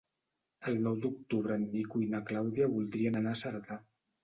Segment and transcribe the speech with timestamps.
[0.71, 3.81] El nou d'octubre en Nico i na Clàudia voldrien anar a Cerdà.